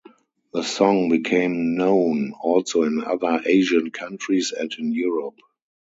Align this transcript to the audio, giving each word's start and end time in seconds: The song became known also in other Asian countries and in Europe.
The 0.53 0.63
song 0.63 1.09
became 1.09 1.75
known 1.75 2.31
also 2.41 2.81
in 2.81 3.03
other 3.03 3.43
Asian 3.45 3.91
countries 3.91 4.51
and 4.51 4.73
in 4.79 4.91
Europe. 4.91 5.37